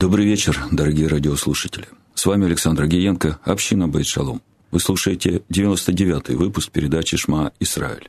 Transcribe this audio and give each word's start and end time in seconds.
Добрый 0.00 0.24
вечер, 0.24 0.58
дорогие 0.70 1.08
радиослушатели. 1.08 1.86
С 2.14 2.24
вами 2.24 2.46
Александр 2.46 2.86
Гиенко, 2.86 3.38
община 3.44 3.86
Бейт 3.86 4.06
Шалом. 4.06 4.40
Вы 4.70 4.80
слушаете 4.80 5.42
99-й 5.50 6.36
выпуск 6.36 6.70
передачи 6.70 7.18
«Шма 7.18 7.52
Израиль». 7.60 8.08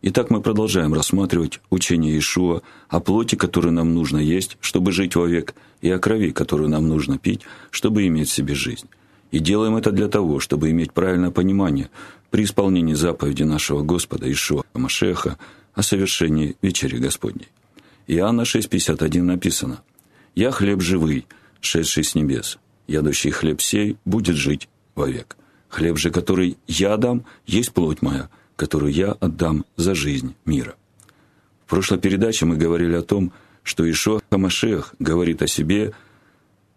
Итак, 0.00 0.30
мы 0.30 0.40
продолжаем 0.40 0.94
рассматривать 0.94 1.60
учение 1.68 2.14
Иешуа 2.14 2.62
о 2.88 3.00
плоти, 3.00 3.34
которую 3.34 3.74
нам 3.74 3.92
нужно 3.92 4.16
есть, 4.16 4.56
чтобы 4.62 4.92
жить 4.92 5.14
вовек, 5.14 5.54
и 5.82 5.90
о 5.90 5.98
крови, 5.98 6.30
которую 6.30 6.70
нам 6.70 6.88
нужно 6.88 7.18
пить, 7.18 7.42
чтобы 7.70 8.06
иметь 8.06 8.30
в 8.30 8.32
себе 8.32 8.54
жизнь. 8.54 8.88
И 9.30 9.40
делаем 9.40 9.76
это 9.76 9.92
для 9.92 10.08
того, 10.08 10.40
чтобы 10.40 10.70
иметь 10.70 10.94
правильное 10.94 11.30
понимание 11.30 11.90
при 12.30 12.44
исполнении 12.44 12.94
заповеди 12.94 13.42
нашего 13.42 13.82
Господа 13.82 14.24
Иешуа 14.24 14.62
Машеха 14.72 15.36
о 15.74 15.82
совершении 15.82 16.56
вечери 16.62 16.96
Господней. 16.96 17.48
Иоанна 18.06 18.42
6,51 18.42 19.20
написано 19.20 19.82
«Я 20.34 20.50
хлеб 20.50 20.80
живый, 20.80 21.26
шедший 21.60 22.04
с 22.04 22.14
небес. 22.14 22.58
Ядущий 22.86 23.30
хлеб 23.30 23.60
сей 23.60 23.96
будет 24.04 24.36
жить 24.36 24.68
вовек. 24.94 25.36
Хлеб 25.68 25.96
же, 25.98 26.10
который 26.10 26.58
я 26.66 26.96
дам, 26.96 27.24
есть 27.46 27.72
плоть 27.72 28.02
моя, 28.02 28.28
которую 28.56 28.92
я 28.92 29.12
отдам 29.12 29.64
за 29.76 29.94
жизнь 29.94 30.34
мира». 30.44 30.74
В 31.66 31.70
прошлой 31.70 31.98
передаче 31.98 32.46
мы 32.46 32.56
говорили 32.56 32.94
о 32.94 33.02
том, 33.02 33.32
что 33.62 33.88
Ишуа 33.88 34.20
Хамашех 34.30 34.94
говорит 34.98 35.42
о 35.42 35.46
себе 35.46 35.92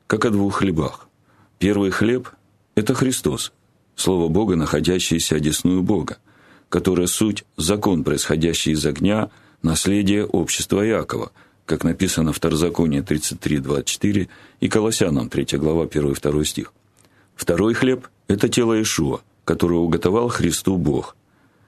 как 0.08 0.26
о 0.26 0.30
двух 0.30 0.58
хлебах. 0.58 1.08
Первый 1.58 1.90
хлеб– 1.90 2.30
это 2.76 2.94
Христос, 2.94 3.54
Слово 3.96 4.28
Бога, 4.28 4.56
находящееся 4.56 5.38
одесную 5.38 5.82
Бога, 5.82 6.18
которое 6.70 7.08
суть– 7.08 7.46
закон, 7.58 8.04
происходящий 8.04 8.74
из 8.74 8.86
огня, 8.86 9.32
наследие 9.62 10.26
общества 10.26 10.86
Иакова– 10.86 11.32
как 11.66 11.84
написано 11.84 12.34
в 12.34 12.38
Второзаконии 12.38 13.02
33.24 13.02 14.30
и 14.60 14.70
Колоссянам 14.70 15.30
3 15.30 15.58
глава 15.58 15.86
1-2 15.86 16.44
стих. 16.46 16.74
Второй 17.36 17.74
хлеб– 17.74 18.08
это 18.28 18.50
тело 18.50 18.80
Ишуа, 18.82 19.22
которое 19.46 19.80
уготовал 19.80 20.30
Христу 20.30 20.78
Бог, 20.78 21.16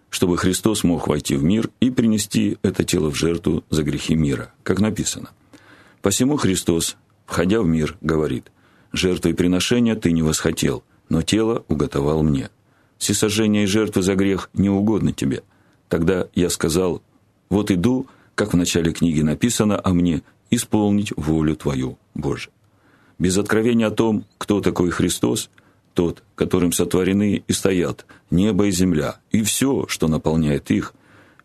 чтобы 0.09 0.37
Христос 0.37 0.83
мог 0.83 1.07
войти 1.07 1.35
в 1.35 1.43
мир 1.43 1.69
и 1.79 1.89
принести 1.89 2.57
это 2.61 2.83
тело 2.83 3.09
в 3.09 3.15
жертву 3.15 3.63
за 3.69 3.83
грехи 3.83 4.15
мира, 4.15 4.53
как 4.63 4.79
написано. 4.79 5.29
Посему 6.01 6.37
Христос, 6.37 6.97
входя 7.25 7.61
в 7.61 7.65
мир, 7.65 7.97
говорит, 8.01 8.51
«Жертвы 8.91 9.31
и 9.31 9.33
приношения 9.33 9.95
ты 9.95 10.11
не 10.11 10.21
восхотел, 10.21 10.83
но 11.09 11.21
тело 11.21 11.65
уготовал 11.67 12.23
мне. 12.23 12.49
Всесожжение 12.97 13.63
и 13.63 13.67
жертвы 13.67 14.03
за 14.03 14.15
грех 14.15 14.49
не 14.53 14.69
угодно 14.69 15.11
тебе. 15.11 15.43
Тогда 15.89 16.27
я 16.33 16.49
сказал, 16.49 17.01
вот 17.49 17.71
иду, 17.71 18.07
как 18.35 18.53
в 18.53 18.57
начале 18.57 18.91
книги 18.91 19.21
написано 19.21 19.79
о 19.81 19.93
мне, 19.93 20.21
исполнить 20.51 21.11
волю 21.15 21.55
Твою, 21.55 21.97
Боже. 22.13 22.49
Без 23.17 23.37
откровения 23.37 23.87
о 23.87 23.91
том, 23.91 24.25
кто 24.37 24.61
такой 24.61 24.91
Христос, 24.91 25.49
тот, 25.93 26.23
которым 26.35 26.73
сотворены 26.73 27.43
и 27.47 27.53
стоят 27.53 28.05
небо 28.29 28.67
и 28.67 28.71
земля, 28.71 29.19
и 29.31 29.41
все, 29.41 29.85
что 29.87 30.07
наполняет 30.07 30.69
их, 30.69 30.93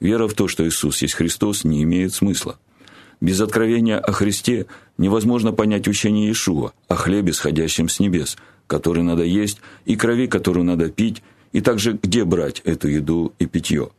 вера 0.00 0.26
в 0.26 0.34
то, 0.34 0.48
что 0.48 0.66
Иисус 0.66 1.00
есть 1.02 1.14
Христос, 1.14 1.64
не 1.64 1.84
имеет 1.84 2.12
смысла. 2.12 2.58
Без 3.20 3.40
откровения 3.40 3.98
о 3.98 4.12
Христе 4.12 4.66
невозможно 4.98 5.52
понять 5.52 5.86
учение 5.86 6.26
Иешуа 6.26 6.72
о 6.88 6.94
хлебе, 6.96 7.32
сходящем 7.32 7.88
с 7.88 8.00
небес, 8.00 8.36
который 8.66 9.02
надо 9.02 9.22
есть, 9.22 9.58
и 9.84 9.94
крови, 9.94 10.26
которую 10.26 10.64
надо 10.64 10.90
пить, 10.90 11.22
и 11.52 11.60
также 11.60 11.98
где 12.02 12.24
брать 12.24 12.60
эту 12.64 12.88
еду 12.88 13.32
и 13.38 13.46
питье. 13.46 13.90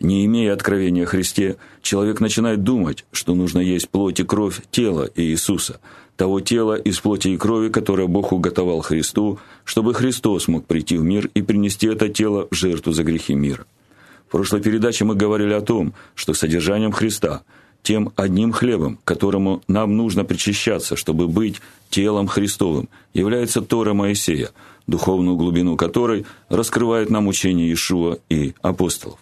Не 0.00 0.24
имея 0.24 0.54
откровения 0.54 1.04
о 1.04 1.06
Христе, 1.06 1.56
человек 1.82 2.20
начинает 2.20 2.62
думать, 2.62 3.04
что 3.12 3.34
нужно 3.34 3.58
есть 3.58 3.90
плоть 3.90 4.18
и 4.18 4.24
кровь 4.24 4.62
тела 4.70 5.10
Иисуса, 5.14 5.78
того 6.16 6.40
тела 6.40 6.74
из 6.74 6.98
плоти 7.00 7.28
и 7.28 7.36
крови, 7.36 7.68
которое 7.68 8.08
Бог 8.08 8.32
уготовал 8.32 8.80
Христу, 8.80 9.38
чтобы 9.64 9.92
Христос 9.92 10.48
мог 10.48 10.66
прийти 10.66 10.96
в 10.96 11.02
мир 11.02 11.30
и 11.34 11.42
принести 11.42 11.86
это 11.86 12.08
тело 12.08 12.48
в 12.50 12.54
жертву 12.54 12.92
за 12.92 13.04
грехи 13.04 13.34
мира. 13.34 13.66
В 14.26 14.30
прошлой 14.32 14.62
передаче 14.62 15.04
мы 15.04 15.14
говорили 15.14 15.52
о 15.52 15.60
том, 15.60 15.92
что 16.14 16.32
содержанием 16.32 16.92
Христа, 16.92 17.42
тем 17.82 18.12
одним 18.16 18.52
хлебом, 18.52 18.98
которому 19.04 19.62
нам 19.68 19.96
нужно 19.96 20.24
причащаться, 20.24 20.96
чтобы 20.96 21.28
быть 21.28 21.60
телом 21.90 22.26
Христовым, 22.26 22.88
является 23.12 23.60
Тора 23.60 23.92
Моисея, 23.92 24.50
духовную 24.86 25.36
глубину 25.36 25.76
которой 25.76 26.24
раскрывает 26.48 27.10
нам 27.10 27.26
учение 27.26 27.68
Иешуа 27.68 28.18
и 28.30 28.54
апостолов. 28.62 29.18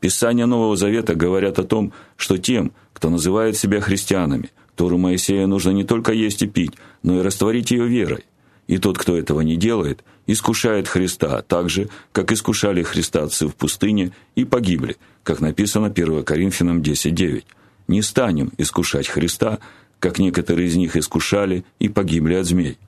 Писания 0.00 0.46
Нового 0.46 0.76
Завета 0.76 1.14
говорят 1.14 1.58
о 1.58 1.64
том, 1.64 1.92
что 2.16 2.38
тем, 2.38 2.72
кто 2.92 3.10
называет 3.10 3.56
себя 3.56 3.80
христианами, 3.80 4.50
Тору 4.76 4.96
Моисея 4.96 5.46
нужно 5.46 5.70
не 5.70 5.84
только 5.84 6.12
есть 6.12 6.42
и 6.42 6.46
пить, 6.46 6.74
но 7.02 7.18
и 7.18 7.22
растворить 7.22 7.72
ее 7.72 7.88
верой. 7.88 8.24
И 8.68 8.78
тот, 8.78 8.98
кто 8.98 9.16
этого 9.16 9.40
не 9.40 9.56
делает, 9.56 10.04
искушает 10.26 10.86
Христа 10.86 11.42
так 11.42 11.68
же, 11.70 11.88
как 12.12 12.30
искушали 12.30 12.82
Христа 12.82 13.24
отцы 13.24 13.48
в 13.48 13.56
пустыне 13.56 14.12
и 14.36 14.44
погибли, 14.44 14.96
как 15.24 15.40
написано 15.40 15.86
1 15.86 16.22
Коринфянам 16.22 16.80
10.9. 16.80 17.44
Не 17.88 18.02
станем 18.02 18.52
искушать 18.58 19.08
Христа, 19.08 19.58
как 19.98 20.18
некоторые 20.18 20.68
из 20.68 20.76
них 20.76 20.96
искушали 20.96 21.64
и 21.80 21.88
погибли 21.88 22.34
от 22.34 22.46
змей. 22.46 22.78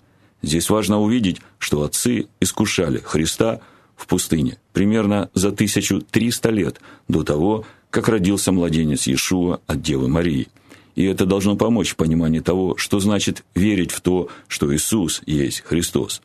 Здесь 0.42 0.70
важно 0.70 1.00
увидеть, 1.00 1.40
что 1.58 1.82
отцы 1.82 2.26
искушали 2.40 2.98
Христа– 2.98 3.60
в 4.00 4.06
пустыне, 4.06 4.58
примерно 4.72 5.28
за 5.34 5.48
1300 5.48 6.50
лет 6.50 6.80
до 7.08 7.22
того, 7.22 7.64
как 7.90 8.08
родился 8.08 8.50
младенец 8.50 9.06
Иешуа 9.06 9.60
от 9.66 9.82
Девы 9.82 10.08
Марии. 10.08 10.48
И 10.96 11.04
это 11.04 11.26
должно 11.26 11.56
помочь 11.56 11.90
в 11.90 11.96
понимании 11.96 12.40
того, 12.40 12.76
что 12.76 12.98
значит 12.98 13.44
верить 13.54 13.90
в 13.90 14.00
то, 14.00 14.28
что 14.48 14.74
Иисус 14.74 15.22
есть 15.26 15.60
Христос. 15.60 16.22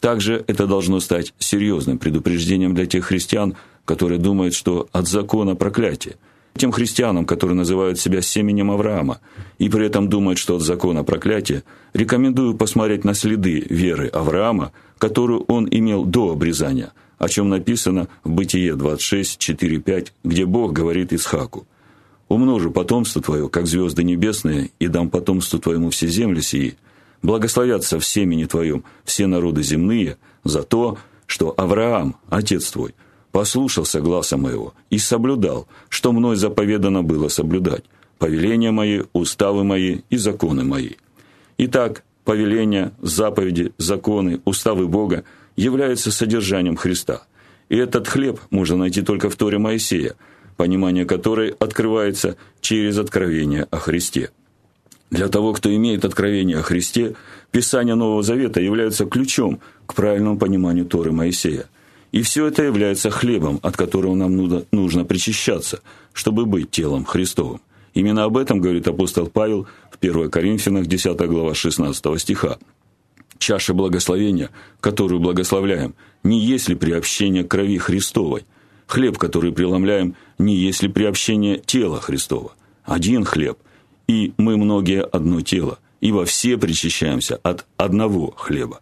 Также 0.00 0.44
это 0.46 0.66
должно 0.66 1.00
стать 1.00 1.32
серьезным 1.38 1.98
предупреждением 1.98 2.74
для 2.74 2.86
тех 2.86 3.06
христиан, 3.06 3.56
которые 3.84 4.18
думают, 4.18 4.54
что 4.54 4.88
от 4.92 5.08
закона 5.08 5.56
проклятие. 5.56 6.16
Тем 6.56 6.72
христианам, 6.72 7.26
которые 7.26 7.56
называют 7.56 7.98
себя 7.98 8.22
семенем 8.22 8.70
Авраама, 8.70 9.20
и 9.58 9.68
при 9.68 9.86
этом 9.86 10.08
думают, 10.08 10.38
что 10.38 10.56
от 10.56 10.62
закона 10.62 11.04
проклятие, 11.04 11.64
рекомендую 11.92 12.54
посмотреть 12.54 13.04
на 13.04 13.14
следы 13.14 13.66
веры 13.68 14.08
Авраама, 14.08 14.72
которую 14.98 15.44
он 15.48 15.66
имел 15.70 16.04
до 16.04 16.32
обрезания– 16.32 16.92
о 17.18 17.28
чем 17.28 17.48
написано 17.48 18.08
в 18.24 18.30
Бытие 18.30 18.74
26, 18.74 19.38
4, 19.38 19.78
5, 19.78 20.12
где 20.24 20.46
Бог 20.46 20.72
говорит 20.72 21.12
Исхаку. 21.12 21.66
«Умножу 22.28 22.72
потомство 22.72 23.22
твое, 23.22 23.48
как 23.48 23.66
звезды 23.66 24.02
небесные, 24.02 24.70
и 24.80 24.88
дам 24.88 25.10
потомству 25.10 25.58
твоему 25.60 25.90
все 25.90 26.08
земли 26.08 26.40
сии. 26.40 26.76
Благословятся 27.22 27.98
в 28.00 28.04
семени 28.04 28.44
твоем 28.44 28.84
все 29.04 29.26
народы 29.26 29.62
земные 29.62 30.16
за 30.44 30.62
то, 30.62 30.98
что 31.26 31.54
Авраам, 31.56 32.16
отец 32.28 32.70
твой, 32.70 32.94
послушался 33.30 34.00
гласа 34.00 34.36
моего 34.36 34.74
и 34.90 34.98
соблюдал, 34.98 35.68
что 35.88 36.12
мной 36.12 36.36
заповедано 36.36 37.02
было 37.02 37.28
соблюдать, 37.28 37.84
повеления 38.18 38.72
мои, 38.72 39.02
уставы 39.12 39.64
мои 39.64 40.00
и 40.10 40.16
законы 40.16 40.64
мои». 40.64 40.90
Итак, 41.58 42.02
повеления, 42.24 42.92
заповеди, 43.00 43.72
законы, 43.78 44.40
уставы 44.44 44.88
Бога– 44.88 45.24
является 45.56 46.12
содержанием 46.12 46.76
Христа. 46.76 47.22
И 47.68 47.76
этот 47.76 48.06
хлеб 48.06 48.40
можно 48.50 48.76
найти 48.76 49.02
только 49.02 49.28
в 49.28 49.36
Торе 49.36 49.58
Моисея, 49.58 50.14
понимание 50.56 51.04
которой 51.04 51.50
открывается 51.58 52.36
через 52.60 52.98
откровение 52.98 53.66
о 53.70 53.78
Христе. 53.78 54.30
Для 55.10 55.28
того, 55.28 55.52
кто 55.52 55.74
имеет 55.74 56.04
откровение 56.04 56.58
о 56.58 56.62
Христе, 56.62 57.14
Писание 57.50 57.94
Нового 57.94 58.22
Завета 58.22 58.60
является 58.60 59.06
ключом 59.06 59.60
к 59.86 59.94
правильному 59.94 60.38
пониманию 60.38 60.84
Торы 60.84 61.12
Моисея. 61.12 61.66
И 62.12 62.22
все 62.22 62.46
это 62.46 62.62
является 62.62 63.10
хлебом, 63.10 63.60
от 63.62 63.76
которого 63.76 64.14
нам 64.14 64.64
нужно 64.72 65.04
причащаться, 65.04 65.80
чтобы 66.12 66.46
быть 66.46 66.70
телом 66.70 67.04
Христовым. 67.04 67.60
Именно 67.94 68.24
об 68.24 68.36
этом 68.36 68.60
говорит 68.60 68.88
апостол 68.88 69.26
Павел 69.26 69.66
в 69.90 69.98
1 70.00 70.30
Коринфянах 70.30 70.86
10 70.86 71.16
глава 71.28 71.54
16 71.54 72.20
стиха. 72.20 72.58
Чаша 73.38 73.74
благословения, 73.74 74.50
которую 74.80 75.20
благословляем, 75.20 75.94
не 76.22 76.40
есть 76.44 76.68
ли 76.68 76.74
приобщение 76.74 77.44
крови 77.44 77.78
Христовой. 77.78 78.44
Хлеб, 78.86 79.18
который 79.18 79.52
преломляем, 79.52 80.14
не 80.38 80.56
есть 80.56 80.82
ли 80.82 80.88
приобщение 80.88 81.58
тела 81.58 82.00
Христова. 82.00 82.52
Один 82.84 83.24
хлеб, 83.24 83.58
и 84.06 84.32
мы 84.36 84.56
многие 84.56 85.02
одно 85.02 85.40
тело, 85.40 85.78
ибо 86.00 86.24
все 86.24 86.56
причащаемся 86.56 87.36
от 87.42 87.66
одного 87.76 88.32
хлеба. 88.36 88.80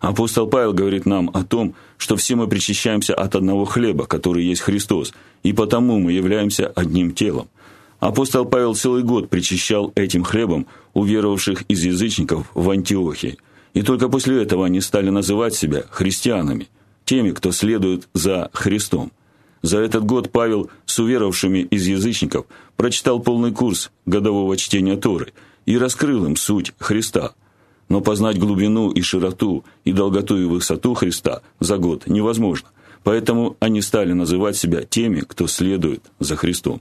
Апостол 0.00 0.46
Павел 0.46 0.72
говорит 0.72 1.06
нам 1.06 1.30
о 1.32 1.44
том, 1.44 1.74
что 1.96 2.16
все 2.16 2.36
мы 2.36 2.46
причащаемся 2.46 3.14
от 3.14 3.34
одного 3.36 3.64
хлеба, 3.64 4.06
который 4.06 4.44
есть 4.44 4.62
Христос, 4.62 5.14
и 5.42 5.52
потому 5.52 5.98
мы 5.98 6.12
являемся 6.12 6.66
одним 6.68 7.12
телом. 7.12 7.48
Апостол 8.00 8.44
Павел 8.44 8.74
целый 8.74 9.02
год 9.02 9.30
причащал 9.30 9.92
этим 9.94 10.24
хлебом 10.24 10.66
уверовавших 10.92 11.62
из 11.68 11.84
язычников 11.84 12.50
в 12.54 12.68
Антиохии– 12.70 13.38
и 13.74 13.82
только 13.82 14.08
после 14.08 14.42
этого 14.42 14.66
они 14.66 14.80
стали 14.80 15.10
называть 15.10 15.54
себя 15.54 15.84
христианами, 15.90 16.68
теми, 17.04 17.32
кто 17.32 17.52
следует 17.52 18.08
за 18.14 18.48
Христом. 18.54 19.12
За 19.62 19.78
этот 19.78 20.04
год 20.04 20.30
Павел 20.30 20.70
с 20.86 20.98
уверовавшими 20.98 21.58
из 21.58 21.86
язычников 21.86 22.46
прочитал 22.76 23.20
полный 23.20 23.52
курс 23.52 23.90
годового 24.06 24.56
чтения 24.56 24.96
Торы 24.96 25.32
и 25.66 25.76
раскрыл 25.76 26.24
им 26.24 26.36
суть 26.36 26.72
Христа. 26.78 27.34
но 27.90 28.00
познать 28.00 28.38
глубину 28.38 28.90
и 28.90 29.02
широту, 29.02 29.62
и 29.84 29.92
долготу 29.92 30.38
и 30.38 30.44
высоту 30.44 30.94
Христа 30.94 31.42
за 31.60 31.76
год 31.76 32.06
невозможно. 32.06 32.68
Поэтому 33.02 33.56
они 33.60 33.82
стали 33.82 34.14
называть 34.14 34.56
себя 34.56 34.84
теми, 34.84 35.20
кто 35.20 35.46
следует 35.46 36.02
за 36.18 36.36
Христом. 36.36 36.80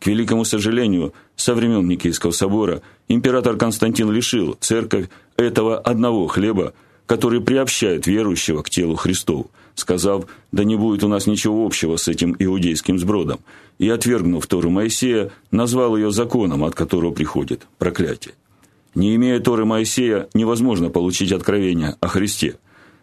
К 0.00 0.06
великому 0.06 0.44
сожалению, 0.44 1.12
со 1.36 1.54
времен 1.54 1.86
Никейского 1.88 2.30
собора 2.30 2.82
император 3.08 3.56
Константин 3.56 4.10
лишил 4.10 4.56
церковь 4.60 5.08
этого 5.36 5.78
одного 5.78 6.26
хлеба, 6.28 6.72
который 7.06 7.40
приобщает 7.40 8.06
верующего 8.06 8.62
к 8.62 8.70
телу 8.70 8.94
Христову, 8.94 9.50
сказав: 9.74 10.26
"Да 10.52 10.62
не 10.62 10.76
будет 10.76 11.02
у 11.02 11.08
нас 11.08 11.26
ничего 11.26 11.64
общего 11.66 11.96
с 11.96 12.06
этим 12.06 12.36
иудейским 12.38 12.98
сбродом", 12.98 13.40
и 13.78 13.88
отвергнув 13.88 14.46
Тору 14.46 14.70
Моисея, 14.70 15.30
назвал 15.50 15.96
ее 15.96 16.12
законом, 16.12 16.64
от 16.64 16.74
которого 16.74 17.12
приходит 17.12 17.66
проклятие. 17.78 18.34
Не 18.94 19.14
имея 19.16 19.40
Торы 19.40 19.64
Моисея, 19.64 20.28
невозможно 20.34 20.90
получить 20.90 21.32
откровение 21.32 21.96
о 22.00 22.08
Христе. 22.08 22.56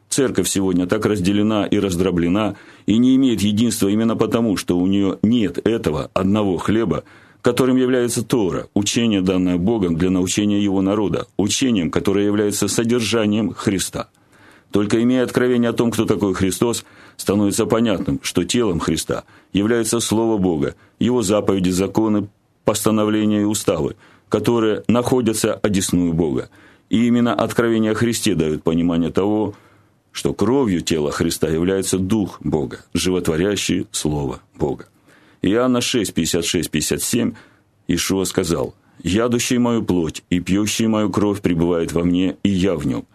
Церковь 0.10 0.48
сегодня 0.48 0.88
так 0.88 1.06
разделена 1.06 1.66
и 1.66 1.78
раздроблена 1.80 2.56
и 2.86 2.98
не 2.98 3.16
имеет 3.16 3.42
единства 3.42 3.88
именно 3.88 4.16
потому, 4.16 4.56
что 4.58 4.78
у 4.78 4.88
нее 4.88 5.20
нет 5.24 5.60
этого 5.68 6.10
одного 6.14 6.58
хлеба, 6.58 7.04
которым 7.42 7.78
является 7.78 8.24
Тора, 8.24 8.68
учение, 8.74 9.22
данное 9.22 9.58
Богом 9.58 9.98
для 9.98 10.10
научения 10.10 10.64
его 10.64 10.82
народа, 10.82 11.28
учением, 11.38 11.92
которое 11.92 12.26
является 12.26 12.68
содержанием 12.68 13.54
Христа. 13.54 14.10
Только 14.72 15.02
имея 15.04 15.24
откровение 15.24 15.70
о 15.70 15.74
том, 15.74 15.92
кто 15.92 16.06
такой 16.06 16.34
Христос, 16.34 16.86
становится 17.18 17.66
понятным, 17.66 18.20
что 18.24 18.44
телом 18.44 18.80
Христа 18.80 19.24
является 19.54 20.00
Слово 20.00 20.38
Бога, 20.38 20.76
его 21.00 21.22
заповеди, 21.22 21.70
законы, 21.70 22.28
постановления 22.66 23.42
и 23.42 23.46
уставы, 23.46 23.96
которые 24.28 24.84
находятся 24.88 25.54
одесную 25.54 26.14
Бога. 26.14 26.50
И 26.90 27.08
именно 27.08 27.34
откровение 27.34 27.92
о 27.92 27.96
Христе 27.96 28.36
дает 28.36 28.64
понимание 28.64 29.12
того, 29.12 29.54
что 30.16 30.34
кровью 30.34 30.80
тела 30.80 31.12
Христа 31.12 31.50
является 31.50 32.00
Дух 32.00 32.38
Бога, 32.40 32.86
животворящий 32.94 33.86
Слово 33.92 34.40
Бога. 34.58 34.88
Иоанна 35.42 35.82
6, 35.82 36.14
56, 36.14 36.72
57 36.72 37.34
Ишуа 37.90 38.24
сказал, 38.24 38.76
«Ядущий 39.04 39.58
мою 39.58 39.84
плоть 39.84 40.24
и 40.30 40.40
пьющий 40.40 40.88
мою 40.88 41.10
кровь 41.10 41.42
пребывает 41.42 41.92
во 41.92 42.06
мне, 42.06 42.38
и 42.44 42.50
я 42.50 42.76
в 42.76 42.88
нем. 42.88 43.06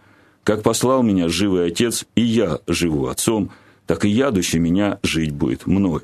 Как 0.43 0.61
послал 0.61 1.01
меня 1.01 1.27
живый 1.27 1.65
Отец, 1.65 2.05
и 2.13 2.21
я 2.21 2.59
живу 2.67 3.07
Отцом, 3.07 3.49
так 3.87 4.05
и 4.05 4.09
ядущий 4.09 4.59
меня 4.59 4.99
жить 5.01 5.31
будет 5.31 5.65
мною». 5.65 6.03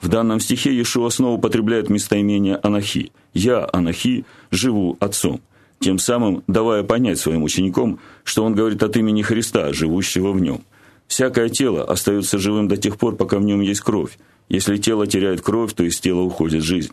В 0.00 0.08
данном 0.08 0.40
стихе 0.40 0.70
Иешуа 0.72 1.10
снова 1.10 1.36
употребляет 1.38 1.88
местоимение 1.88 2.56
«анахи». 2.56 3.12
«Я, 3.32 3.68
анахи, 3.72 4.24
живу 4.50 4.96
Отцом» 4.98 5.40
тем 5.82 5.98
самым 5.98 6.42
давая 6.46 6.82
понять 6.84 7.18
своим 7.18 7.42
ученикам, 7.42 7.98
что 8.24 8.44
он 8.44 8.54
говорит 8.54 8.82
от 8.82 8.96
имени 8.96 9.22
Христа, 9.22 9.72
живущего 9.72 10.32
в 10.32 10.40
нем. 10.40 10.62
Всякое 11.08 11.50
тело 11.50 11.84
остается 11.84 12.38
живым 12.38 12.68
до 12.68 12.76
тех 12.78 12.96
пор, 12.96 13.16
пока 13.16 13.38
в 13.38 13.42
нем 13.42 13.60
есть 13.60 13.82
кровь. 13.82 14.18
Если 14.48 14.78
тело 14.78 15.06
теряет 15.06 15.42
кровь, 15.42 15.74
то 15.74 15.84
из 15.84 16.00
тела 16.00 16.20
уходит 16.20 16.62
жизнь. 16.62 16.92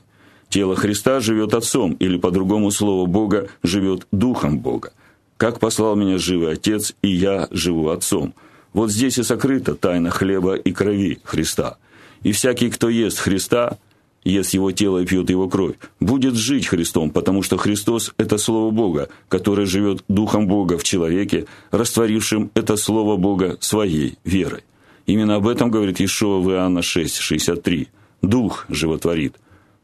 Тело 0.50 0.76
Христа 0.76 1.20
живет 1.20 1.54
Отцом, 1.54 1.94
или 1.94 2.18
по-другому 2.18 2.72
слово 2.72 3.06
Бога 3.06 3.48
живет 3.64 4.08
Духом 4.12 4.60
Бога. 4.60 4.92
Как 5.38 5.60
послал 5.60 5.96
меня 5.96 6.18
живый 6.18 6.54
Отец, 6.54 6.96
и 7.02 7.10
я 7.10 7.48
живу 7.52 7.90
Отцом. 7.90 8.34
Вот 8.74 8.92
здесь 8.92 9.18
и 9.20 9.24
сокрыта 9.24 9.76
тайна 9.76 10.10
хлеба 10.10 10.56
и 10.56 10.72
крови 10.72 11.20
Христа. 11.24 11.78
И 12.24 12.32
всякий, 12.32 12.70
кто 12.70 12.90
ест 12.90 13.20
Христа, 13.20 13.78
ест 14.24 14.54
его 14.54 14.72
тело 14.72 15.06
пьет 15.06 15.30
его 15.30 15.48
кровь, 15.48 15.76
будет 16.00 16.36
жить 16.36 16.68
Христом, 16.68 17.10
потому 17.10 17.42
что 17.44 17.58
Христос– 17.58 18.14
это 18.18 18.38
Слово 18.38 18.72
Бога, 18.72 19.10
которое 19.28 19.66
живет 19.66 20.04
Духом 20.08 20.48
Бога 20.48 20.78
в 20.78 20.84
человеке, 20.84 21.46
растворившим 21.72 22.52
это 22.54 22.76
Слово 22.76 23.18
Бога 23.18 23.58
своей 23.60 24.18
верой. 24.24 24.64
Именно 25.06 25.36
об 25.36 25.48
этом 25.48 25.72
говорит 25.72 26.00
Иешуа 26.00 26.40
в 26.40 26.52
Иоанна 26.52 26.82
6, 26.82 27.18
63. 27.18 27.88
«Дух 28.22 28.66
животворит, 28.70 29.36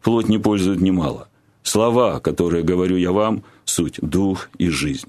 плоть 0.04 0.28
не 0.28 0.38
пользует 0.38 0.82
немало. 0.82 1.30
Слова, 1.64 2.20
которые 2.20 2.64
говорю 2.64 2.98
я 2.98 3.12
вам, 3.12 3.44
суть 3.64 3.98
дух 4.02 4.50
и 4.60 4.70
жизнь. 4.70 5.08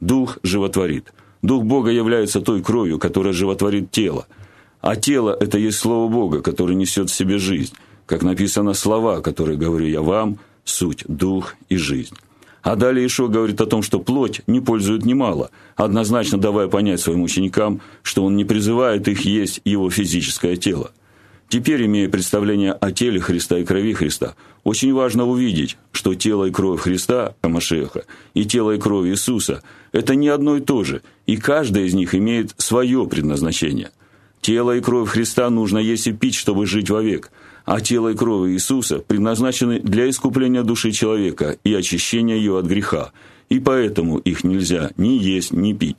Дух 0.00 0.38
животворит. 0.42 1.12
Дух 1.42 1.64
Бога 1.64 1.90
является 1.90 2.40
той 2.40 2.62
кровью, 2.62 2.98
которая 2.98 3.32
животворит 3.32 3.90
тело. 3.90 4.26
А 4.80 4.96
тело– 4.96 5.36
это 5.40 5.58
есть 5.58 5.78
Слово 5.78 6.10
Бога, 6.10 6.40
которое 6.40 6.74
несет 6.74 7.10
в 7.10 7.14
себе 7.14 7.38
жизнь 7.38 7.74
как 8.08 8.22
написано 8.22 8.72
слова, 8.72 9.20
которые 9.20 9.58
говорю 9.58 9.86
я 9.86 10.00
вам, 10.00 10.38
суть, 10.64 11.04
дух 11.06 11.54
и 11.68 11.76
жизнь. 11.76 12.16
А 12.62 12.74
далее 12.74 13.06
Ишо 13.06 13.28
говорит 13.28 13.60
о 13.60 13.66
том, 13.66 13.82
что 13.82 14.00
плоть 14.00 14.40
не 14.46 14.60
пользует 14.60 15.04
немало, 15.04 15.50
однозначно 15.76 16.38
давая 16.38 16.68
понять 16.68 17.00
своим 17.00 17.22
ученикам, 17.22 17.82
что 18.02 18.24
он 18.24 18.34
не 18.34 18.46
призывает 18.46 19.08
их 19.08 19.26
есть 19.26 19.60
его 19.64 19.90
физическое 19.90 20.56
тело. 20.56 20.90
Теперь, 21.50 21.84
имея 21.84 22.08
представление 22.08 22.72
о 22.72 22.92
теле 22.92 23.20
Христа 23.20 23.58
и 23.58 23.64
крови 23.64 23.92
Христа, 23.92 24.36
очень 24.64 24.92
важно 24.94 25.26
увидеть, 25.26 25.76
что 25.92 26.14
тело 26.14 26.46
и 26.46 26.50
кровь 26.50 26.80
Христа, 26.80 27.34
Амашеха, 27.42 28.04
и 28.32 28.46
тело 28.46 28.72
и 28.72 28.78
кровь 28.78 29.08
Иисуса– 29.08 29.62
это 29.92 30.14
не 30.14 30.28
одно 30.28 30.56
и 30.56 30.60
то 30.60 30.82
же, 30.82 31.02
и 31.26 31.36
каждая 31.36 31.84
из 31.84 31.94
них 31.94 32.14
имеет 32.14 32.54
свое 32.56 33.06
предназначение. 33.06 33.90
Тело 34.40 34.76
и 34.76 34.80
кровь 34.80 35.10
Христа 35.10 35.48
нужно 35.50 35.78
есть 35.78 36.06
и 36.06 36.12
пить, 36.12 36.36
чтобы 36.36 36.64
жить 36.64 36.88
вовек– 36.88 37.30
а 37.68 37.82
тело 37.82 38.08
и 38.08 38.14
кровь 38.14 38.50
Иисуса 38.50 39.00
предназначены 39.00 39.78
для 39.78 40.08
искупления 40.08 40.62
души 40.62 40.90
человека 40.90 41.58
и 41.64 41.74
очищения 41.74 42.34
ее 42.34 42.58
от 42.58 42.64
греха, 42.64 43.12
и 43.50 43.60
поэтому 43.60 44.16
их 44.16 44.42
нельзя 44.42 44.92
ни 44.96 45.08
есть, 45.08 45.52
ни 45.52 45.74
пить. 45.74 45.98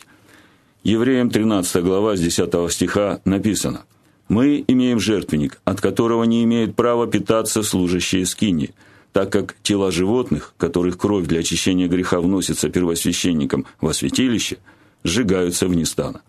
Евреям 0.84 1.30
13 1.30 1.84
глава 1.84 2.16
с 2.16 2.22
10 2.22 2.72
стиха 2.72 3.22
написано: 3.24 3.84
Мы 4.30 4.66
имеем 4.68 5.00
жертвенник, 5.00 5.62
от 5.64 5.80
которого 5.80 6.24
не 6.24 6.44
имеют 6.44 6.76
права 6.76 7.06
питаться 7.06 7.62
служащие 7.62 8.26
скини, 8.26 8.74
так 9.14 9.32
как 9.32 9.56
тела 9.62 9.92
животных, 9.92 10.56
которых 10.58 10.98
кровь 10.98 11.28
для 11.28 11.42
очищения 11.42 11.88
греха 11.88 12.20
вносится 12.20 12.70
первосвященником 12.70 13.68
во 13.80 13.94
святилище, 13.94 14.58
сжигаются 15.04 15.68
вне 15.68 15.86
стана. 15.86 16.22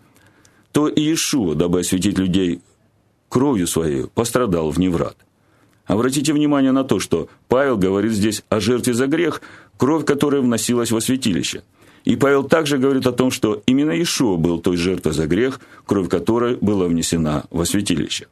То 0.71 0.87
Иешуа, 0.87 1.55
дабы 1.55 1.79
осветить 1.79 2.19
людей 2.19 2.61
кровью 3.27 3.65
своей, 3.65 4.05
пострадал 4.05 4.69
в 4.69 4.77
неврат. 4.79 5.17
Обратите 5.91 6.31
внимание 6.31 6.71
на 6.71 6.85
то, 6.85 7.01
что 7.01 7.27
Павел 7.49 7.75
говорит 7.75 8.13
здесь 8.13 8.45
о 8.47 8.61
жертве 8.61 8.93
за 8.93 9.07
грех, 9.07 9.41
кровь 9.75 10.05
которой 10.05 10.39
вносилась 10.39 10.89
во 10.89 11.01
святилище. 11.01 11.63
И 12.05 12.15
Павел 12.15 12.45
также 12.45 12.77
говорит 12.77 13.05
о 13.07 13.11
том, 13.11 13.29
что 13.29 13.61
именно 13.65 13.91
Иешуа 13.91 14.37
был 14.37 14.61
той 14.61 14.77
жертвой 14.77 15.11
за 15.11 15.27
грех, 15.27 15.59
кровь 15.85 16.07
которой 16.07 16.55
была 16.61 16.85
внесена 16.85 17.43
во 17.51 17.65
святилище. 17.65 18.27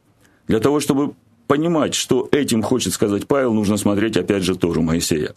Для 0.48 0.58
того, 0.58 0.80
чтобы 0.80 1.12
понимать, 1.48 1.94
что 1.94 2.30
этим 2.32 2.62
хочет 2.62 2.94
сказать 2.94 3.26
Павел, 3.26 3.52
нужно 3.52 3.76
смотреть 3.76 4.16
опять 4.16 4.42
же 4.42 4.56
Тору 4.56 4.80
Моисея. 4.80 5.34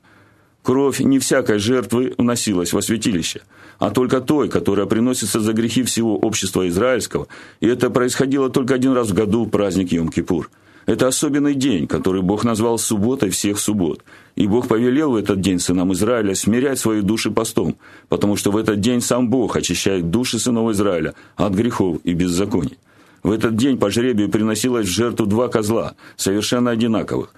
Кровь 0.62 1.02
не 1.02 1.20
всякой 1.20 1.60
жертвы 1.60 2.16
вносилась 2.18 2.72
во 2.72 2.82
святилище, 2.82 3.42
а 3.80 3.92
только 3.92 4.22
той, 4.22 4.48
которая 4.48 4.86
приносится 4.86 5.42
за 5.42 5.52
грехи 5.52 5.84
всего 5.84 6.18
общества 6.18 6.70
израильского, 6.70 7.28
и 7.60 7.68
это 7.68 7.90
происходило 7.90 8.50
только 8.50 8.76
один 8.76 8.94
раз 8.94 9.10
в 9.10 9.14
году 9.14 9.44
в 9.44 9.50
праздник 9.50 9.92
Йом-Кипур– 9.92 10.46
это 10.86 11.08
особенный 11.08 11.56
день, 11.56 11.88
который 11.88 12.22
Бог 12.22 12.44
назвал 12.44 12.78
субботой 12.78 13.30
всех 13.30 13.60
суббот. 13.60 14.04
И 14.36 14.48
Бог 14.48 14.68
повелел 14.68 15.12
в 15.12 15.16
этот 15.16 15.40
день 15.40 15.60
сынам 15.60 15.94
Израиля 15.94 16.36
смирять 16.36 16.80
свои 16.80 17.02
души 17.02 17.32
постом, 17.32 17.78
потому 18.10 18.36
что 18.36 18.52
в 18.52 18.58
этот 18.58 18.80
день 18.82 19.02
сам 19.02 19.30
Бог 19.30 19.56
очищает 19.56 20.10
души 20.10 20.40
сынов 20.40 20.72
Израиля 20.72 21.14
от 21.36 21.54
грехов 21.54 22.00
и 22.04 22.14
беззаконий. 22.14 22.78
В 23.22 23.32
этот 23.32 23.56
день 23.56 23.78
по 23.78 23.90
жребию 23.90 24.30
приносилось 24.30 24.88
в 24.88 24.92
жертву 24.92 25.26
два 25.26 25.48
козла, 25.48 25.96
совершенно 26.18 26.72
одинаковых. 26.72 27.34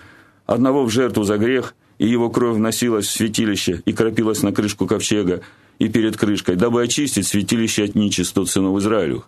Одного 0.48 0.84
в 0.84 0.90
жертву 0.90 1.24
за 1.24 1.38
грех, 1.38 1.76
и 2.00 2.08
его 2.08 2.30
кровь 2.30 2.58
вносилась 2.58 3.06
в 3.06 3.12
святилище 3.12 3.84
и 3.86 3.94
кропилась 3.94 4.42
на 4.42 4.52
крышку 4.52 4.88
ковчега 4.88 5.42
и 5.78 5.88
перед 5.88 6.18
крышкой, 6.18 6.56
дабы 6.56 6.82
очистить 6.82 7.28
святилище 7.28 7.84
от 7.84 7.96
нечистот 7.96 8.50
сынов 8.50 8.80
Израилю. 8.80 9.26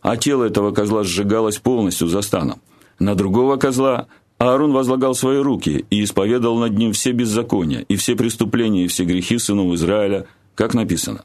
А 0.00 0.16
тело 0.16 0.44
этого 0.44 0.72
козла 0.72 1.04
сжигалось 1.04 1.58
полностью 1.58 2.08
за 2.08 2.22
станом. 2.22 2.60
На 3.00 3.14
другого 3.14 3.56
козла 3.56 4.06
Аарон 4.38 4.72
возлагал 4.72 5.14
свои 5.14 5.38
руки 5.38 5.86
и 5.90 6.04
исповедал 6.04 6.58
над 6.58 6.76
ним 6.76 6.92
все 6.92 7.12
беззакония 7.12 7.80
и 7.88 7.96
все 7.96 8.14
преступления 8.14 8.84
и 8.84 8.88
все 8.88 9.04
грехи 9.04 9.38
сынов 9.38 9.72
Израиля, 9.74 10.26
как 10.54 10.74
написано. 10.74 11.24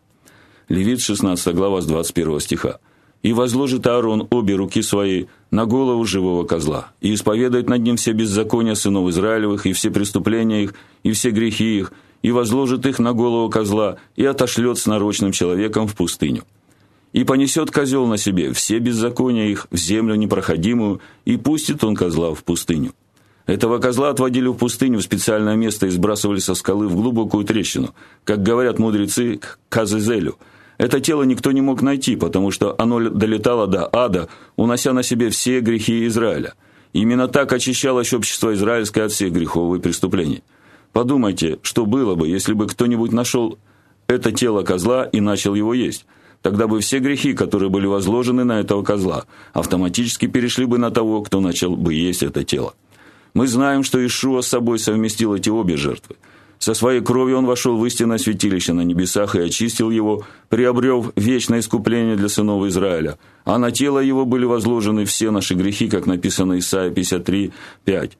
Левит 0.69 1.01
16 1.01 1.53
глава 1.53 1.81
с 1.81 1.85
21 1.85 2.39
стиха. 2.39 2.79
И 3.23 3.33
возложит 3.33 3.87
Аарон 3.87 4.27
обе 4.31 4.55
руки 4.55 4.81
свои 4.81 5.25
на 5.51 5.65
голову 5.65 6.05
живого 6.05 6.45
козла, 6.45 6.91
и 7.01 7.13
исповедает 7.13 7.69
над 7.69 7.81
ним 7.81 7.97
все 7.97 8.13
беззакония 8.13 8.75
сынов 8.75 9.09
Израилевых, 9.09 9.65
и 9.65 9.73
все 9.73 9.89
преступления 9.89 10.63
их, 10.63 10.75
и 11.03 11.11
все 11.11 11.31
грехи 11.31 11.79
их, 11.79 11.91
и 12.21 12.31
возложит 12.31 12.85
их 12.85 12.99
на 12.99 13.13
голову 13.13 13.49
козла, 13.49 13.97
и 14.15 14.23
отошлет 14.23 14.77
с 14.77 14.85
нарочным 14.85 15.31
человеком 15.31 15.87
в 15.87 15.95
пустыню. 15.95 16.43
И 17.15 17.23
понесет 17.23 17.71
козел 17.71 18.07
на 18.07 18.17
себе 18.17 18.51
все 18.51 18.77
беззакония 18.79 19.47
их 19.47 19.67
в 19.71 19.77
землю 19.77 20.15
непроходимую, 20.15 20.99
и 21.23 21.37
пустит 21.37 21.81
он 21.85 21.95
козла 21.95 22.35
в 22.35 22.43
пустыню. 22.43 22.91
Этого 23.45 23.77
козла 23.77 24.09
отводили 24.09 24.49
в 24.49 24.55
пустыню 24.55 24.99
в 24.99 25.03
специальное 25.03 25.55
место 25.55 25.87
и 25.87 25.91
сбрасывали 25.91 26.39
со 26.39 26.55
скалы 26.55 26.89
в 26.89 26.95
глубокую 26.97 27.45
трещину, 27.45 27.95
как 28.25 28.43
говорят 28.43 28.79
мудрецы, 28.79 29.37
к 29.37 29.59
Казезелю. 29.69 30.37
Это 30.77 30.99
тело 30.99 31.23
никто 31.23 31.53
не 31.53 31.61
мог 31.61 31.81
найти, 31.81 32.17
потому 32.17 32.51
что 32.51 32.75
оно 32.77 32.99
долетало 33.09 33.65
до 33.65 33.87
ада, 33.93 34.27
унося 34.57 34.91
на 34.91 35.01
себе 35.01 35.29
все 35.29 35.61
грехи 35.61 36.05
Израиля. 36.07 36.53
Именно 36.91 37.29
так 37.29 37.53
очищалось 37.53 38.11
общество 38.11 38.53
израильское 38.55 39.03
от 39.03 39.13
всех 39.13 39.31
грехов 39.31 39.73
и 39.73 39.79
преступлений. 39.79 40.43
Подумайте, 40.91 41.59
что 41.61 41.85
было 41.85 42.15
бы, 42.15 42.27
если 42.27 42.51
бы 42.51 42.67
кто-нибудь 42.67 43.13
нашел 43.13 43.57
это 44.07 44.33
тело 44.33 44.63
козла 44.63 45.05
и 45.05 45.21
начал 45.21 45.55
его 45.55 45.73
есть. 45.73 46.05
Тогда 46.45 46.67
бы 46.67 46.79
все 46.79 46.99
грехи, 46.99 47.33
которые 47.33 47.71
были 47.71 47.87
возложены 47.87 48.43
на 48.43 48.59
этого 48.59 48.83
козла, 48.83 49.25
автоматически 49.53 50.27
перешли 50.27 50.65
бы 50.65 50.77
на 50.77 50.91
того, 50.91 51.23
кто 51.23 51.39
начал 51.41 51.75
бы 51.75 51.95
есть 51.95 52.21
это 52.21 52.43
тело. 52.43 52.75
Мы 53.33 53.47
знаем, 53.47 53.83
что 53.83 53.97
Ишуа 54.05 54.41
с 54.41 54.49
собой 54.49 54.77
совместил 54.77 55.33
эти 55.33 55.49
обе 55.49 55.75
жертвы. 55.75 56.17
Со 56.59 56.75
своей 56.75 57.01
кровью 57.01 57.39
он 57.39 57.47
вошел 57.47 57.75
в 57.75 57.83
истинное 57.87 58.19
святилище 58.19 58.73
на 58.73 58.81
небесах 58.81 59.35
и 59.35 59.39
очистил 59.39 59.89
его, 59.89 60.23
приобрел 60.49 61.11
вечное 61.15 61.61
искупление 61.61 62.15
для 62.15 62.29
сынов 62.29 62.63
Израиля. 62.67 63.17
А 63.43 63.57
на 63.57 63.71
тело 63.71 63.97
его 63.97 64.23
были 64.23 64.45
возложены 64.45 65.05
все 65.05 65.31
наши 65.31 65.55
грехи, 65.55 65.89
как 65.89 66.05
написано 66.05 66.59
Исайя 66.59 66.91
53, 66.91 67.53
5. 67.85 68.17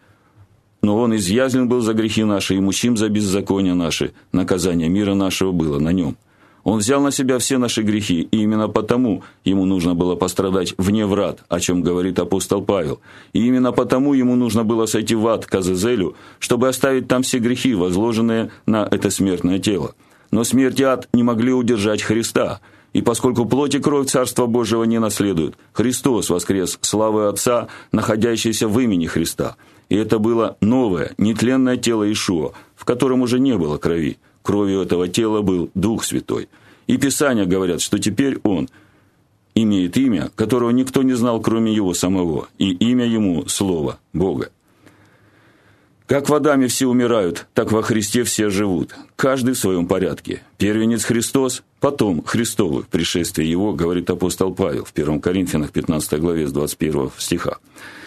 Но 0.82 0.98
он 0.98 1.16
изъязлен 1.16 1.70
был 1.70 1.82
за 1.82 1.94
грехи 1.94 2.24
наши 2.24 2.56
и 2.56 2.60
мучим 2.60 2.98
за 2.98 3.08
беззакония 3.08 3.76
наши. 3.76 4.14
Наказание 4.32 4.90
мира 4.90 5.14
нашего 5.14 5.52
было 5.52 5.78
на 5.78 5.94
нем. 5.94 6.18
Он 6.66 6.80
взял 6.80 7.00
на 7.00 7.12
себя 7.12 7.38
все 7.38 7.60
наши 7.60 7.84
грехи, 7.84 8.28
и 8.32 8.42
именно 8.42 8.68
потому 8.68 9.24
ему 9.44 9.66
нужно 9.66 9.94
было 9.94 10.16
пострадать 10.16 10.74
вне 10.80 11.06
врат, 11.06 11.44
о 11.48 11.60
чем 11.60 11.84
говорит 11.84 12.18
апостол 12.18 12.64
Павел. 12.64 13.00
И 13.34 13.46
именно 13.46 13.72
потому 13.72 14.16
ему 14.16 14.36
нужно 14.36 14.64
было 14.64 14.88
сойти 14.88 15.14
в 15.14 15.28
ад 15.28 15.46
к 15.46 15.54
Азазелю, 15.54 16.16
чтобы 16.40 16.68
оставить 16.68 17.08
там 17.08 17.22
все 17.22 17.38
грехи, 17.38 17.76
возложенные 17.76 18.50
на 18.66 18.88
это 18.90 19.12
смертное 19.12 19.60
тело. 19.60 19.94
Но 20.32 20.44
смерть 20.44 20.80
и 20.80 20.84
ад 20.84 21.08
не 21.14 21.22
могли 21.22 21.54
удержать 21.54 22.02
Христа. 22.02 22.62
И 22.94 23.04
поскольку 23.04 23.46
плоть 23.46 23.76
и 23.76 23.80
кровь 23.80 24.08
Царства 24.08 24.48
Божьего 24.48 24.86
не 24.86 25.00
наследуют, 25.00 25.56
Христос 25.72 26.32
воскрес 26.32 26.80
славы 26.82 27.28
Отца, 27.28 27.68
находящейся 27.92 28.68
в 28.68 28.80
имени 28.80 29.06
Христа. 29.06 29.56
И 29.90 29.96
это 29.96 30.18
было 30.18 30.58
новое, 30.62 31.12
нетленное 31.20 31.78
тело 31.78 32.12
Ишуа, 32.12 32.54
в 32.76 32.86
котором 32.86 33.22
уже 33.22 33.40
не 33.40 33.56
было 33.56 33.78
крови. 33.78 34.18
Кровью 34.46 34.82
этого 34.82 35.08
тела 35.08 35.42
был 35.42 35.72
Дух 35.74 36.04
Святой. 36.04 36.50
И 36.86 36.98
Писания 36.98 37.46
говорят, 37.46 37.82
что 37.82 37.98
теперь 37.98 38.38
он 38.44 38.70
имеет 39.56 39.98
имя, 39.98 40.30
которого 40.36 40.70
никто 40.70 41.02
не 41.02 41.14
знал, 41.14 41.42
кроме 41.42 41.74
его 41.74 41.96
самого, 41.96 42.48
и 42.60 42.72
имя 42.72 43.08
ему 43.08 43.48
Слово 43.48 43.98
Бога. 44.14 44.52
Как 46.06 46.30
в 46.30 46.34
Адаме 46.36 46.68
все 46.68 46.86
умирают, 46.86 47.48
так 47.56 47.72
во 47.72 47.82
Христе 47.82 48.24
все 48.24 48.52
живут, 48.52 48.96
каждый 49.16 49.56
в 49.56 49.58
своем 49.58 49.88
порядке. 49.88 50.44
Первенец 50.60 51.06
Христос, 51.06 51.64
потом 51.86 52.24
Христовы 52.24 52.82
в 52.82 52.88
пришествии 52.88 53.46
Его, 53.46 53.72
говорит 53.72 54.10
апостол 54.10 54.52
Павел 54.56 54.86
в 54.86 54.92
1 54.92 55.22
Коринфянах 55.22 55.70
15 55.70 56.20
главе 56.20 56.48
с 56.48 56.52
21 56.52 57.12
стиха. 57.20 57.60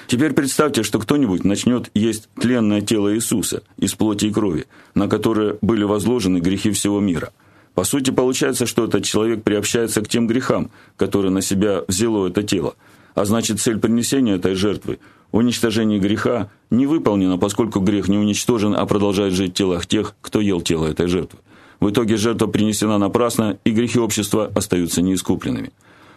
Теперь 0.08 0.32
представьте, 0.32 0.82
что 0.82 0.98
кто-нибудь 0.98 1.44
начнет 1.44 1.88
есть 1.94 2.28
тленное 2.40 2.80
тело 2.80 3.14
Иисуса 3.14 3.62
из 3.76 3.94
плоти 3.94 4.26
и 4.26 4.32
крови, 4.32 4.66
на 4.96 5.06
которое 5.06 5.58
были 5.62 5.84
возложены 5.84 6.38
грехи 6.38 6.72
всего 6.72 6.98
мира. 6.98 7.30
По 7.74 7.84
сути, 7.84 8.10
получается, 8.10 8.66
что 8.66 8.84
этот 8.84 9.04
человек 9.04 9.44
приобщается 9.44 10.02
к 10.02 10.08
тем 10.08 10.26
грехам, 10.26 10.72
которые 10.96 11.30
на 11.30 11.40
себя 11.40 11.84
взяло 11.86 12.26
это 12.26 12.42
тело. 12.42 12.74
А 13.14 13.24
значит, 13.26 13.60
цель 13.60 13.78
принесения 13.78 14.34
этой 14.34 14.56
жертвы– 14.56 14.98
уничтожение 15.30 16.00
греха– 16.00 16.50
не 16.70 16.86
выполнена, 16.86 17.38
поскольку 17.38 17.78
грех 17.78 18.08
не 18.08 18.18
уничтожен, 18.18 18.74
а 18.74 18.84
продолжает 18.86 19.34
жить 19.34 19.52
в 19.52 19.54
телах 19.54 19.86
тех, 19.86 20.16
кто 20.20 20.40
ел 20.40 20.62
тело 20.62 20.88
этой 20.88 21.06
жертвы. 21.06 21.38
В 21.80 21.90
итоге 21.90 22.16
жертва 22.16 22.46
принесена 22.46 22.98
напрасно, 22.98 23.58
и 23.64 23.70
грехи 23.70 23.98
общества 23.98 24.50
остаются 24.54 25.02
неискупленными. 25.02 25.70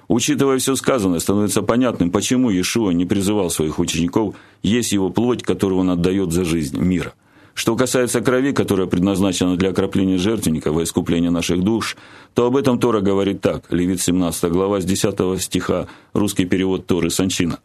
Учитывая 0.08 0.58
все 0.58 0.76
сказанное, 0.76 1.20
становится 1.20 1.62
понятным, 1.62 2.12
почему 2.12 2.50
Иешуа 2.50 2.92
не 2.92 3.06
призывал 3.06 3.50
своих 3.50 3.80
учеников 3.80 4.36
есть 4.62 4.92
его 4.92 5.10
плоть, 5.10 5.44
которую 5.44 5.80
он 5.80 5.90
отдает 5.90 6.34
за 6.34 6.44
жизнь 6.44 6.78
мира. 6.80 7.14
Что 7.54 7.76
касается 7.76 8.22
крови, 8.22 8.54
которая 8.54 8.88
предназначена 8.88 9.56
для 9.56 9.70
окропления 9.70 10.18
жертвенника 10.18 10.72
во 10.72 10.84
искупление 10.84 11.32
наших 11.32 11.64
душ, 11.64 11.98
то 12.34 12.46
об 12.46 12.56
этом 12.56 12.80
Тора 12.80 13.02
говорит 13.02 13.42
так, 13.42 13.72
Левит 13.72 14.02
17 14.02 14.52
глава 14.52 14.80
с 14.80 14.86
10 14.86 15.42
стиха, 15.42 15.88
русский 16.14 16.46
перевод 16.46 16.86
Торы 16.88 17.10
Санчина. 17.10 17.60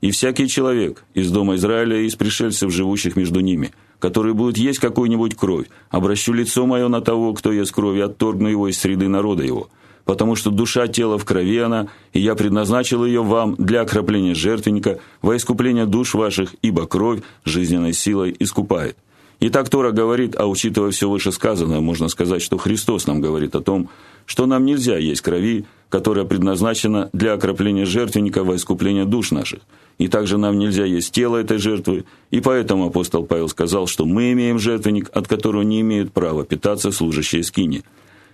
«И 0.00 0.10
всякий 0.10 0.48
человек 0.48 1.04
из 1.14 1.30
дома 1.30 1.56
Израиля 1.56 1.98
и 1.98 2.06
из 2.06 2.14
пришельцев, 2.14 2.72
живущих 2.72 3.16
между 3.16 3.40
ними, 3.40 3.72
который 4.02 4.34
будет 4.34 4.58
есть 4.58 4.80
какую-нибудь 4.80 5.36
кровь, 5.36 5.66
обращу 5.88 6.32
лицо 6.32 6.66
мое 6.66 6.88
на 6.88 7.00
того, 7.00 7.34
кто 7.34 7.52
ест 7.52 7.72
кровь, 7.72 7.96
и 7.96 8.00
отторгну 8.00 8.48
его 8.48 8.68
из 8.68 8.78
среды 8.78 9.08
народа 9.08 9.44
его» 9.44 9.68
потому 10.04 10.34
что 10.34 10.50
душа 10.50 10.88
тела 10.88 11.16
в 11.16 11.24
крови 11.24 11.58
она, 11.58 11.86
и 12.12 12.18
я 12.18 12.34
предназначил 12.34 13.04
ее 13.04 13.22
вам 13.22 13.54
для 13.56 13.82
окропления 13.82 14.34
жертвенника, 14.34 14.98
во 15.22 15.36
искупление 15.36 15.86
душ 15.86 16.14
ваших, 16.14 16.56
ибо 16.60 16.88
кровь 16.88 17.20
жизненной 17.44 17.92
силой 17.92 18.34
искупает». 18.40 18.96
И 19.42 19.50
так 19.50 19.68
Тора 19.68 19.90
говорит, 19.90 20.36
а 20.38 20.46
учитывая 20.46 20.92
все 20.92 21.10
вышесказанное, 21.10 21.80
можно 21.80 22.06
сказать, 22.06 22.42
что 22.42 22.58
Христос 22.58 23.08
нам 23.08 23.20
говорит 23.20 23.56
о 23.56 23.60
том, 23.60 23.88
что 24.24 24.46
нам 24.46 24.64
нельзя 24.64 24.96
есть 24.98 25.20
крови, 25.20 25.64
которая 25.88 26.24
предназначена 26.24 27.10
для 27.12 27.32
окропления 27.32 27.84
жертвенника 27.84 28.44
во 28.44 28.54
искупление 28.54 29.04
душ 29.04 29.32
наших. 29.32 29.58
И 29.98 30.06
также 30.06 30.38
нам 30.38 30.60
нельзя 30.60 30.84
есть 30.84 31.10
тело 31.12 31.38
этой 31.38 31.58
жертвы, 31.58 32.04
и 32.30 32.40
поэтому 32.40 32.86
апостол 32.86 33.24
Павел 33.24 33.48
сказал, 33.48 33.88
что 33.88 34.06
мы 34.06 34.30
имеем 34.30 34.60
жертвенник, 34.60 35.10
от 35.12 35.26
которого 35.26 35.62
не 35.62 35.80
имеют 35.80 36.12
права 36.12 36.44
питаться 36.44 36.92
служащие 36.92 37.42
скини. 37.42 37.82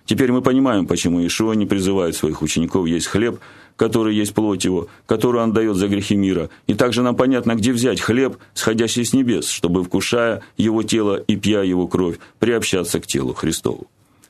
Теперь 0.09 0.31
мы 0.31 0.41
понимаем, 0.41 0.87
почему 0.87 1.23
Ишуа 1.23 1.53
не 1.53 1.67
призывает 1.67 2.15
своих 2.15 2.41
учеников 2.41 2.87
есть 2.87 3.05
хлеб, 3.05 3.39
который 3.75 4.15
есть 4.15 4.33
плоть 4.33 4.65
его, 4.65 4.87
которую 5.05 5.43
он 5.43 5.53
дает 5.53 5.75
за 5.75 5.87
грехи 5.87 6.15
мира. 6.15 6.49
И 6.65 6.73
также 6.73 7.03
нам 7.03 7.15
понятно, 7.15 7.53
где 7.53 7.71
взять 7.71 8.01
хлеб, 8.01 8.37
сходящий 8.55 9.05
с 9.05 9.13
небес, 9.13 9.47
чтобы, 9.47 9.83
вкушая 9.83 10.41
его 10.57 10.81
тело 10.81 11.17
и 11.17 11.35
пья 11.35 11.61
его 11.61 11.87
кровь, 11.87 12.17
приобщаться 12.39 12.99
к 12.99 13.05
телу 13.05 13.35
Христову. 13.35 13.85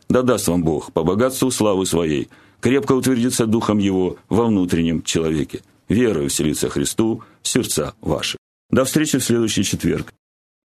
Да 0.10 0.22
даст 0.22 0.50
вам 0.50 0.66
Бог 0.66 0.92
по 0.92 1.06
богатству 1.06 1.50
славы 1.50 1.86
своей, 1.86 2.28
крепко 2.60 2.92
утвердиться 2.92 3.46
духом 3.46 3.78
его 3.78 4.18
во 4.28 4.48
внутреннем 4.48 5.02
человеке, 5.02 5.62
верою 5.88 6.28
вселиться 6.28 6.68
Христу 6.68 7.24
в 7.42 7.48
сердца 7.48 7.94
ваши. 8.02 8.38
До 8.70 8.84
встречи 8.84 9.18
в 9.18 9.24
следующий 9.24 9.64
четверг. 9.64 10.14